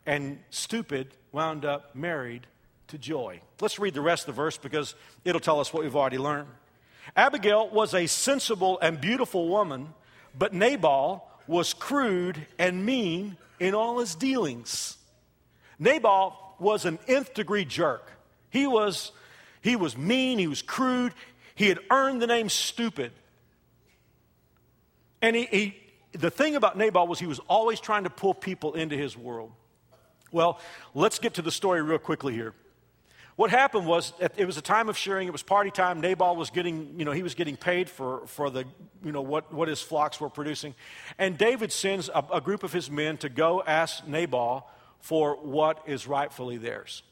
[0.07, 2.47] and stupid wound up married
[2.89, 3.41] to joy.
[3.61, 6.49] Let's read the rest of the verse because it'll tell us what we've already learned.
[7.17, 9.95] Abigail was a sensible and beautiful woman,
[10.37, 14.97] but Nabal was crude and mean in all his dealings.
[15.79, 18.11] Nabal was an nth degree jerk.
[18.51, 19.13] He was,
[19.61, 21.13] he was mean, he was crude,
[21.55, 23.13] he had earned the name stupid.
[25.21, 25.77] And he, he,
[26.13, 29.53] the thing about Nabal was he was always trying to pull people into his world.
[30.31, 30.61] Well,
[30.95, 32.55] let's get to the story real quickly here.
[33.37, 35.29] What happened was it was a time of shearing.
[35.29, 36.01] It was party time.
[36.01, 38.65] Nabal was getting, you know, he was getting paid for, for the,
[39.05, 40.75] you know, what, what his flocks were producing.
[41.19, 44.69] And David sends a, a group of his men to go ask Nabal
[45.01, 47.03] for what is rightfully theirs.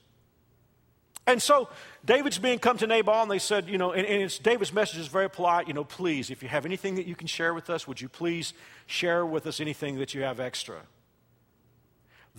[1.26, 1.68] And so
[2.04, 5.08] David's being come to Nabal, and they said, you know, and, and David's message is
[5.08, 7.88] very polite, you know, please, if you have anything that you can share with us,
[7.88, 8.52] would you please
[8.86, 10.82] share with us anything that you have extra?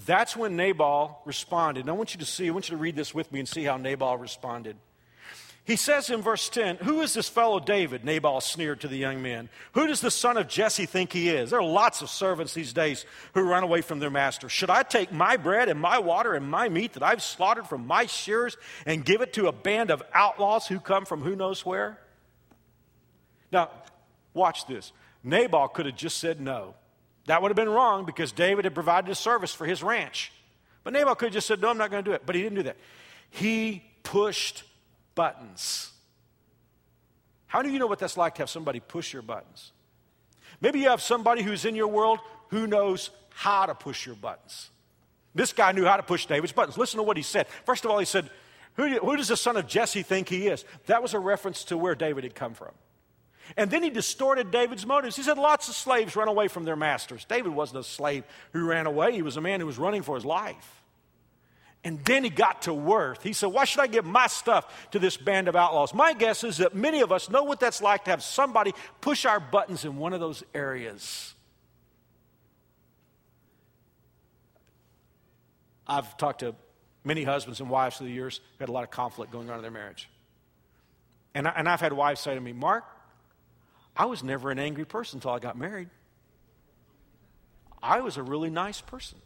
[0.05, 1.81] That's when Nabal responded.
[1.81, 3.49] And I want you to see, I want you to read this with me and
[3.49, 4.77] see how Nabal responded.
[5.67, 8.05] He says in verse 10, Who is this fellow David?
[8.05, 9.49] Nabal sneered to the young men.
[9.73, 11.49] Who does the son of Jesse think he is?
[11.49, 14.47] There are lots of servants these days who run away from their master.
[14.47, 17.85] Should I take my bread and my water and my meat that I've slaughtered from
[17.85, 21.65] my shears and give it to a band of outlaws who come from who knows
[21.65, 21.99] where?
[23.51, 23.69] Now,
[24.33, 24.93] watch this.
[25.21, 26.75] Nabal could have just said no.
[27.25, 30.31] That would have been wrong because David had provided a service for his ranch.
[30.85, 32.21] But Nabal could have just said, No, I'm not going to do it.
[32.25, 32.77] But he didn't do that.
[33.29, 34.63] He pushed
[35.17, 35.91] buttons.
[37.47, 39.71] How do you know what that's like to have somebody push your buttons?
[40.61, 44.69] Maybe you have somebody who's in your world who knows how to push your buttons.
[45.33, 46.77] This guy knew how to push David's buttons.
[46.77, 47.47] Listen to what he said.
[47.65, 48.29] First of all, he said,
[48.75, 50.63] who, who does the son of Jesse think he is?
[50.85, 52.71] That was a reference to where David had come from.
[53.55, 55.15] And then he distorted David's motives.
[55.15, 57.25] He said, Lots of slaves run away from their masters.
[57.25, 60.15] David wasn't a slave who ran away, he was a man who was running for
[60.15, 60.83] his life.
[61.87, 63.23] And then he got to worth.
[63.23, 65.93] He said, Why should I give my stuff to this band of outlaws?
[65.93, 69.23] My guess is that many of us know what that's like to have somebody push
[69.23, 71.33] our buttons in one of those areas.
[75.87, 76.55] I've talked to
[77.05, 79.55] many husbands and wives through the years who had a lot of conflict going on
[79.55, 80.09] in their marriage.
[81.33, 82.83] And, I, and I've had wives say to me, Mark,
[83.95, 85.87] I was never an angry person until I got married.
[87.81, 89.19] I was a really nice person.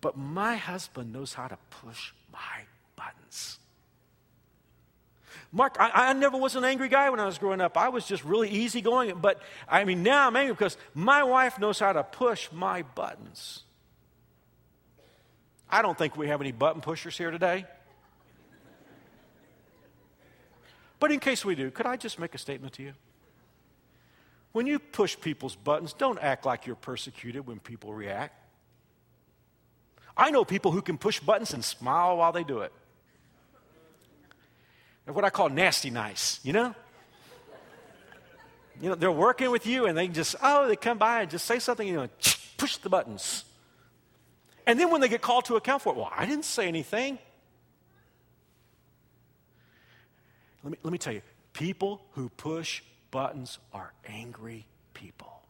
[0.00, 2.64] But my husband knows how to push my
[2.96, 3.58] buttons.
[5.52, 7.76] Mark, I, I, never was an angry guy when I was growing up.
[7.76, 9.18] I was just really easygoing.
[9.20, 13.62] But I mean, now I'm angry because my wife knows how to push my buttons.
[15.68, 17.66] I don't think we have any button pushers here today.
[20.98, 22.92] But in case we do, could I just make a statement to you?
[24.52, 28.39] When you push people's buttons, don't act like you're persecuted when people react.
[30.20, 32.72] I know people who can push buttons and smile while they do it.
[35.06, 36.74] They're what I call nasty nice, you know?
[38.82, 41.46] You know, they're working with you and they just, oh, they come by and just
[41.46, 42.08] say something, you know,
[42.58, 43.46] push the buttons.
[44.66, 47.18] And then when they get called to account for it, well, I didn't say anything.
[50.62, 51.22] Let me, let me tell you,
[51.54, 55.40] people who push buttons are angry people.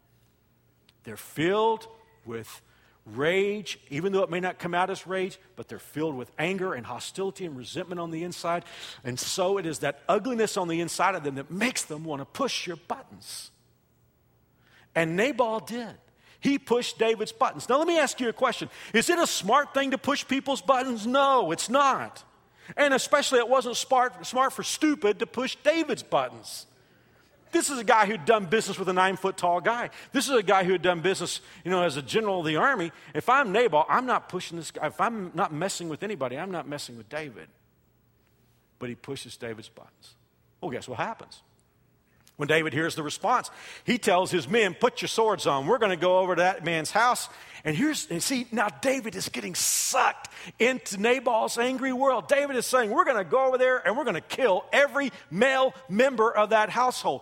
[1.02, 1.88] They're filled
[2.24, 2.62] with
[3.06, 6.74] rage, even though it may not come out as rage, but they're filled with anger
[6.74, 8.64] and hostility and resentment on the inside.
[9.04, 12.20] And so it is that ugliness on the inside of them that makes them want
[12.20, 13.50] to push your buttons.
[14.94, 15.94] And Nabal did.
[16.40, 17.68] He pushed David's buttons.
[17.68, 20.62] Now, let me ask you a question Is it a smart thing to push people's
[20.62, 21.06] buttons?
[21.06, 22.24] No, it's not.
[22.76, 26.66] And especially, it wasn't smart, smart for stupid to push David's buttons.
[27.52, 29.90] This is a guy who'd done business with a nine foot tall guy.
[30.12, 32.56] This is a guy who had done business, you know, as a general of the
[32.56, 32.92] army.
[33.14, 34.86] If I'm Nabal, I'm not pushing this guy.
[34.86, 37.48] If I'm not messing with anybody, I'm not messing with David.
[38.78, 40.14] But he pushes David's buttons.
[40.60, 41.42] Well, guess what happens?
[42.40, 43.50] When David hears the response,
[43.84, 45.66] he tells his men, Put your swords on.
[45.66, 47.28] We're going to go over to that man's house.
[47.64, 52.28] And here's, and see, now David is getting sucked into Nabal's angry world.
[52.28, 55.12] David is saying, We're going to go over there and we're going to kill every
[55.30, 57.20] male member of that household.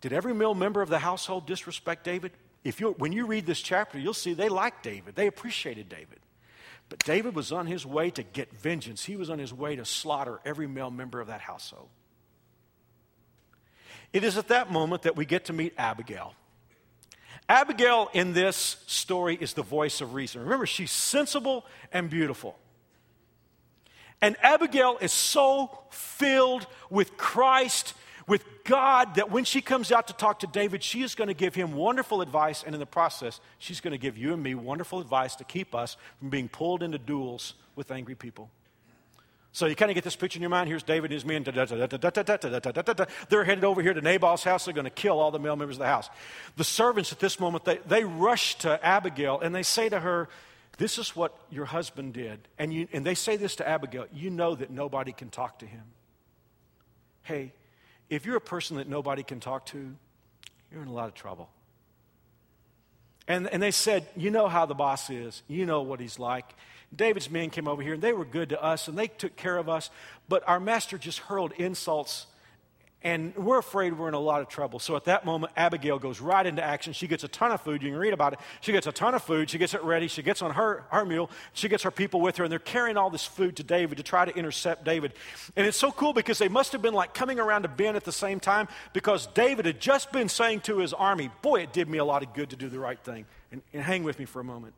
[0.00, 2.32] Did every male member of the household disrespect David?
[2.64, 6.18] If you, when you read this chapter, you'll see they liked David, they appreciated David.
[6.88, 9.84] But David was on his way to get vengeance, he was on his way to
[9.84, 11.88] slaughter every male member of that household.
[14.12, 16.34] It is at that moment that we get to meet Abigail.
[17.48, 20.42] Abigail in this story is the voice of reason.
[20.42, 22.58] Remember, she's sensible and beautiful.
[24.20, 27.94] And Abigail is so filled with Christ
[28.30, 31.34] with God that when she comes out to talk to David, she is going to
[31.34, 34.54] give him wonderful advice, and in the process, she's going to give you and me
[34.54, 38.48] wonderful advice to keep us from being pulled into duels with angry people.
[39.50, 40.68] So you kind of get this picture in your mind.
[40.68, 41.42] Here's David and his men.
[41.42, 41.64] They're
[43.44, 44.64] headed over here to Nabal's house.
[44.64, 46.08] They're going to kill all the male members of the house.
[46.56, 50.28] The servants at this moment, they, they rush to Abigail and they say to her,
[50.78, 52.38] This is what your husband did.
[52.60, 55.66] And, you, and they say this to Abigail You know that nobody can talk to
[55.66, 55.82] him.
[57.22, 57.52] Hey,
[58.10, 59.94] if you're a person that nobody can talk to,
[60.70, 61.48] you're in a lot of trouble.
[63.26, 66.44] And, and they said, You know how the boss is, you know what he's like.
[66.94, 69.56] David's men came over here and they were good to us and they took care
[69.56, 69.90] of us,
[70.28, 72.26] but our master just hurled insults
[73.02, 74.78] and we're afraid we're in a lot of trouble.
[74.78, 76.92] So at that moment, Abigail goes right into action.
[76.92, 77.82] She gets a ton of food.
[77.82, 78.40] You can read about it.
[78.60, 79.48] She gets a ton of food.
[79.48, 80.06] She gets it ready.
[80.06, 81.30] She gets on her, her mule.
[81.54, 84.02] She gets her people with her, and they're carrying all this food to David to
[84.02, 85.14] try to intercept David.
[85.56, 88.04] And it's so cool because they must have been like coming around a bend at
[88.04, 91.88] the same time because David had just been saying to his army, Boy, it did
[91.88, 93.24] me a lot of good to do the right thing.
[93.50, 94.74] And, and hang with me for a moment.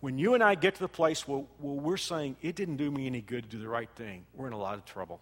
[0.00, 2.92] When you and I get to the place where, where we're saying, It didn't do
[2.92, 5.20] me any good to do the right thing, we're in a lot of trouble.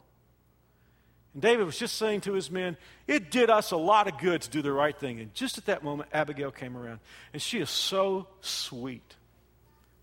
[1.35, 4.43] And David was just saying to his men, It did us a lot of good
[4.43, 5.21] to do the right thing.
[5.21, 7.01] And just at that moment, Abigail came around.
[7.33, 9.17] And she is so sweet.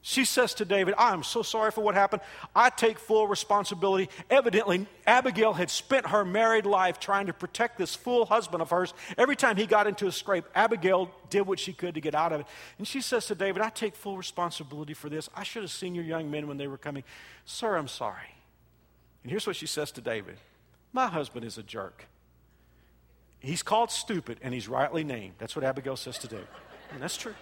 [0.07, 2.21] She says to David, I'm so sorry for what happened.
[2.55, 4.09] I take full responsibility.
[4.29, 8.93] Evidently, Abigail had spent her married life trying to protect this fool husband of hers.
[9.17, 12.31] Every time he got into a scrape, Abigail did what she could to get out
[12.31, 12.47] of it.
[12.77, 15.29] And she says to David, I take full responsibility for this.
[15.35, 17.03] I should have seen your young men when they were coming.
[17.43, 18.33] Sir, I'm sorry.
[19.23, 20.37] And here's what she says to David
[20.97, 22.07] my husband is a jerk.
[23.39, 25.35] He's called stupid and he's rightly named.
[25.37, 26.39] That's what Abigail says to do.
[26.91, 27.35] And that's true.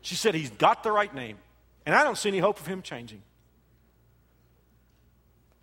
[0.00, 1.38] She said he's got the right name.
[1.84, 3.22] And I don't see any hope of him changing.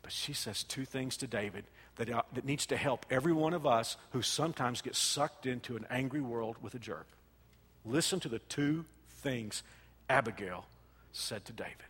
[0.01, 1.63] But she says two things to David
[1.95, 5.77] that, uh, that needs to help every one of us who sometimes get sucked into
[5.77, 7.07] an angry world with a jerk.
[7.85, 8.83] Listen to the two
[9.21, 9.63] things
[10.09, 10.65] Abigail
[11.13, 11.87] said to David.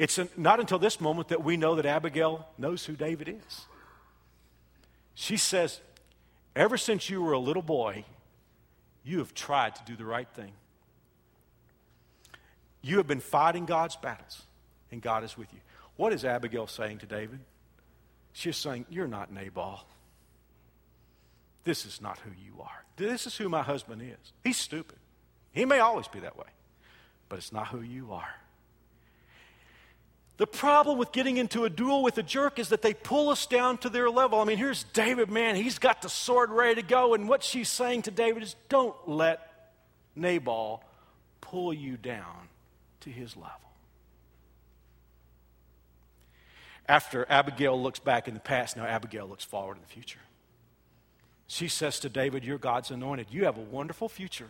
[0.00, 3.66] It's not until this moment that we know that Abigail knows who David is.
[5.14, 5.78] She says,
[6.56, 8.06] Ever since you were a little boy,
[9.04, 10.52] you have tried to do the right thing.
[12.80, 14.40] You have been fighting God's battles,
[14.90, 15.60] and God is with you.
[15.96, 17.40] What is Abigail saying to David?
[18.32, 19.86] She's saying, You're not Nabal.
[21.64, 22.84] This is not who you are.
[22.96, 24.32] This is who my husband is.
[24.42, 24.96] He's stupid.
[25.52, 26.48] He may always be that way,
[27.28, 28.34] but it's not who you are.
[30.40, 33.44] The problem with getting into a duel with a jerk is that they pull us
[33.44, 34.40] down to their level.
[34.40, 37.12] I mean, here's David, man, he's got the sword ready to go.
[37.12, 39.70] And what she's saying to David is don't let
[40.16, 40.82] Nabal
[41.42, 42.48] pull you down
[43.00, 43.52] to his level.
[46.88, 50.20] After Abigail looks back in the past, now Abigail looks forward in the future.
[51.48, 53.26] She says to David, You're God's anointed.
[53.30, 54.48] You have a wonderful future.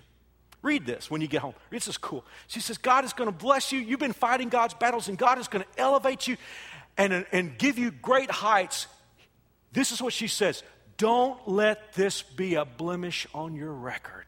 [0.62, 1.54] Read this when you get home.
[1.70, 2.24] This is cool.
[2.46, 3.80] She says, God is going to bless you.
[3.80, 6.36] You've been fighting God's battles, and God is going to elevate you
[6.98, 8.86] and, and give you great heights.
[9.72, 10.62] This is what she says
[10.98, 14.26] Don't let this be a blemish on your record.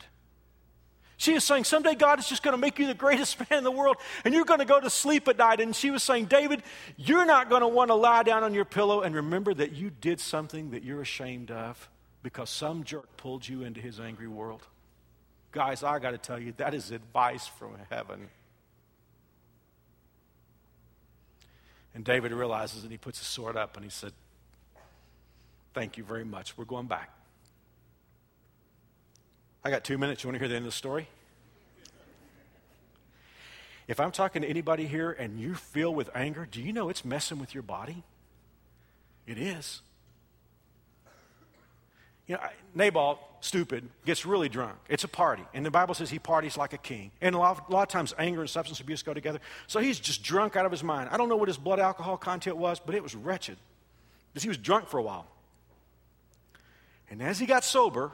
[1.18, 3.64] She is saying, Someday God is just going to make you the greatest man in
[3.64, 5.60] the world, and you're going to go to sleep at night.
[5.60, 6.62] And she was saying, David,
[6.96, 9.90] you're not going to want to lie down on your pillow and remember that you
[9.90, 11.88] did something that you're ashamed of
[12.22, 14.66] because some jerk pulled you into his angry world.
[15.52, 18.28] Guys, I got to tell you, that is advice from heaven.
[21.94, 24.12] And David realizes and he puts his sword up and he said,
[25.74, 26.56] Thank you very much.
[26.58, 27.10] We're going back.
[29.64, 30.22] I got two minutes.
[30.22, 31.08] You want to hear the end of the story?
[33.88, 37.04] If I'm talking to anybody here and you feel with anger, do you know it's
[37.04, 38.02] messing with your body?
[39.26, 39.80] It is.
[42.32, 44.78] You know, Nabal, stupid, gets really drunk.
[44.88, 45.42] It's a party.
[45.52, 47.10] And the Bible says he parties like a king.
[47.20, 49.38] And a lot, of, a lot of times anger and substance abuse go together.
[49.66, 51.10] So he's just drunk out of his mind.
[51.12, 53.58] I don't know what his blood alcohol content was, but it was wretched.
[54.32, 55.26] Because he was drunk for a while.
[57.10, 58.12] And as he got sober,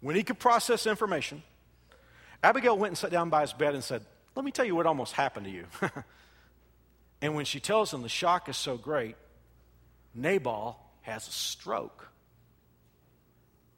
[0.00, 1.42] when he could process information,
[2.42, 4.86] Abigail went and sat down by his bed and said, Let me tell you what
[4.86, 5.66] almost happened to you.
[7.20, 9.16] and when she tells him the shock is so great,
[10.14, 12.08] Nabal has a stroke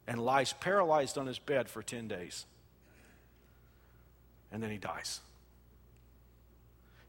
[0.07, 2.45] and lies paralyzed on his bed for 10 days.
[4.51, 5.19] And then he dies.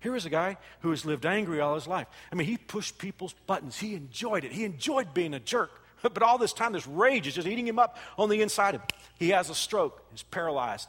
[0.00, 2.06] Here is a guy who has lived angry all his life.
[2.30, 3.78] I mean, he pushed people's buttons.
[3.78, 4.52] He enjoyed it.
[4.52, 5.70] He enjoyed being a jerk.
[6.00, 8.82] But all this time, this rage is just eating him up on the inside of
[8.82, 8.88] him.
[9.18, 10.88] He has a stroke, he's paralyzed,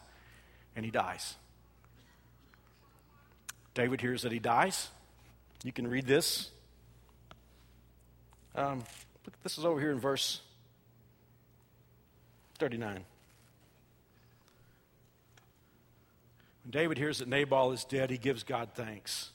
[0.75, 1.33] and he dies.
[3.73, 4.89] David hears that he dies.
[5.63, 6.51] You can read this.
[8.53, 8.83] Um,
[9.41, 10.41] this is over here in verse
[12.59, 13.05] 39.
[16.63, 19.31] When David hears that Nabal is dead, he gives God thanks.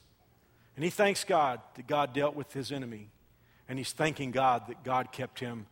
[0.77, 3.09] And he thanks God that God dealt with his enemy.
[3.69, 5.67] And he's thanking God that God kept him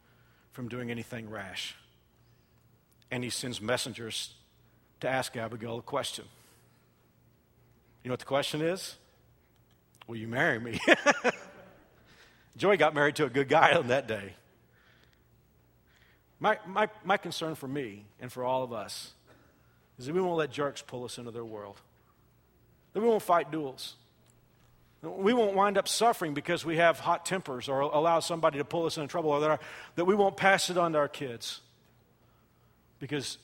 [0.52, 1.76] from doing anything rash.
[3.10, 4.34] And he sends messengers
[5.00, 6.24] to ask Abigail a question.
[8.02, 8.96] You know what the question is?
[10.06, 10.80] Will you marry me?
[12.56, 14.34] Joy got married to a good guy on that day.
[16.42, 19.12] My, my, my concern for me and for all of us
[19.96, 21.80] is that we won't let jerks pull us into their world.
[22.92, 23.94] That we won't fight duels.
[25.02, 28.86] We won't wind up suffering because we have hot tempers or allow somebody to pull
[28.86, 29.60] us into trouble, or that, our,
[29.94, 31.60] that we won't pass it on to our kids.
[32.98, 33.38] Because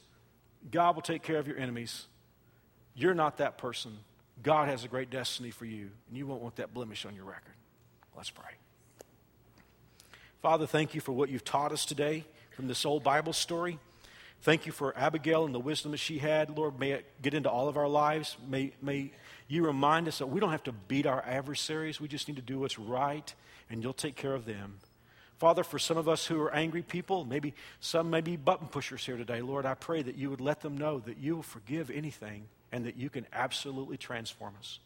[0.68, 2.06] God will take care of your enemies.
[2.96, 3.96] You're not that person.
[4.42, 7.26] God has a great destiny for you, and you won't want that blemish on your
[7.26, 7.54] record.
[8.16, 8.50] Let's pray.
[10.42, 12.24] Father, thank you for what you've taught us today
[12.58, 13.78] from this old Bible story.
[14.42, 16.50] Thank you for Abigail and the wisdom that she had.
[16.58, 18.36] Lord, may it get into all of our lives.
[18.48, 19.12] May, may
[19.46, 22.00] you remind us that we don't have to beat our adversaries.
[22.00, 23.32] We just need to do what's right,
[23.70, 24.80] and you'll take care of them.
[25.36, 29.06] Father, for some of us who are angry people, maybe some may be button pushers
[29.06, 31.92] here today, Lord, I pray that you would let them know that you will forgive
[31.92, 34.80] anything and that you can absolutely transform us.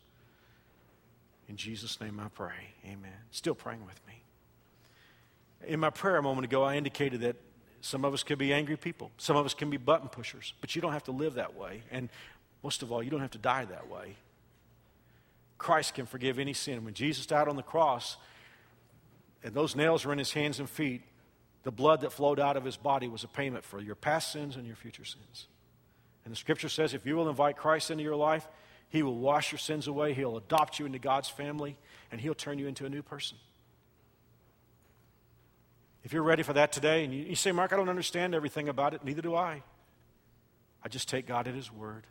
[1.48, 2.74] In Jesus' name I pray.
[2.84, 3.16] Amen.
[3.30, 4.22] Still praying with me.
[5.66, 7.36] In my prayer a moment ago, I indicated that
[7.82, 9.10] some of us can be angry people.
[9.18, 10.54] Some of us can be button pushers.
[10.60, 11.82] But you don't have to live that way.
[11.90, 12.08] And
[12.62, 14.14] most of all, you don't have to die that way.
[15.58, 16.84] Christ can forgive any sin.
[16.84, 18.16] When Jesus died on the cross,
[19.42, 21.02] and those nails were in his hands and feet,
[21.64, 24.54] the blood that flowed out of his body was a payment for your past sins
[24.54, 25.48] and your future sins.
[26.24, 28.46] And the scripture says if you will invite Christ into your life,
[28.90, 31.76] he will wash your sins away, he'll adopt you into God's family,
[32.12, 33.38] and he'll turn you into a new person.
[36.04, 38.94] If you're ready for that today and you, say, Mark, I don't understand everything about
[38.94, 39.62] it, neither do I.
[40.84, 42.06] I just take God at His word.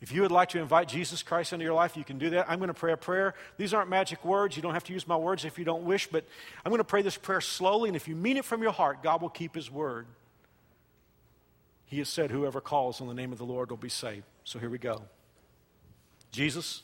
[0.00, 2.48] If you would like to invite Jesus Christ into your life, you can do that.
[2.48, 3.34] I'm going to pray a prayer.
[3.56, 4.56] These aren't magic words.
[4.56, 6.24] You don't have to use my words if you don't wish, but
[6.64, 9.02] I'm going to pray this prayer slowly, and if you mean it from your heart,
[9.02, 10.06] God will keep His word.
[11.86, 14.24] He has said, Whoever calls on the name of the Lord will be saved.
[14.44, 15.02] So here we go.
[16.30, 16.82] Jesus,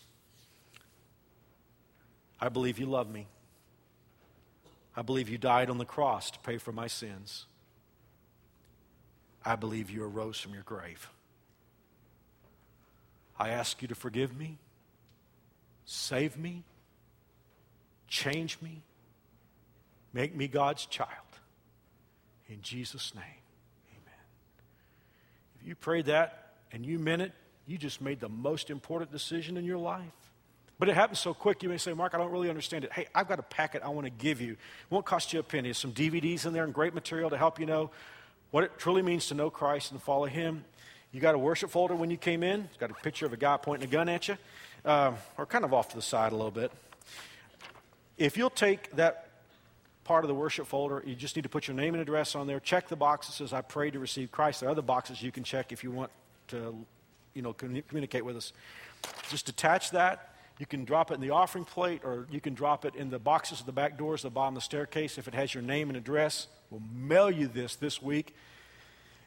[2.40, 3.26] I believe you love me.
[4.97, 7.47] I believe you died on the cross to pay for my sins.
[9.45, 11.09] I believe you arose from your grave.
[13.38, 14.59] I ask you to forgive me,
[15.84, 16.62] save me,
[18.09, 18.82] change me,
[20.12, 21.11] make me God's child.
[22.49, 23.24] In Jesus' name,
[23.90, 24.24] amen.
[25.61, 27.32] If you prayed that and you meant it,
[27.66, 30.24] you just made the most important decision in your life.
[30.79, 32.93] But it happens so quick, you may say, Mark, I don't really understand it.
[32.93, 34.53] Hey, I've got a packet I want to give you.
[34.53, 34.59] It
[34.91, 35.68] won't cost you a penny.
[35.68, 37.91] There's some DVDs in there and great material to help you know
[38.51, 40.64] what it truly means to know Christ and follow Him.
[41.12, 42.62] You got a worship folder when you came in.
[42.62, 44.37] It's got a picture of a guy pointing a gun at you,
[44.85, 46.72] uh, or kind of off to the side a little bit.
[48.18, 49.29] If you'll take that
[50.03, 52.47] part of the worship folder, you just need to put your name and address on
[52.47, 52.61] there.
[52.61, 54.61] Check the box that says, I pray to receive Christ.
[54.61, 56.11] There are other boxes you can check if you want
[56.49, 56.75] to
[57.33, 58.53] you know, communicate with us.
[59.29, 60.34] Just attach that.
[60.59, 63.18] You can drop it in the offering plate or you can drop it in the
[63.18, 65.18] boxes at the back doors, the bottom of the staircase.
[65.18, 68.34] If it has your name and address, we'll mail you this this week.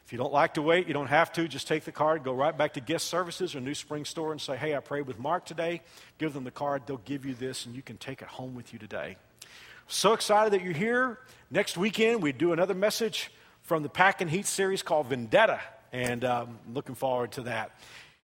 [0.05, 1.49] If you don't like to wait, you don't have to.
[1.49, 4.39] Just take the card, go right back to guest services or New Spring Store and
[4.39, 5.81] say, Hey, I prayed with Mark today.
[6.17, 6.83] Give them the card.
[6.85, 9.17] They'll give you this and you can take it home with you today.
[9.89, 11.19] So excited that you're here.
[11.51, 13.31] Next weekend, we do another message
[13.63, 15.59] from the Pack and Heat series called Vendetta.
[15.91, 17.71] And um, looking forward to that.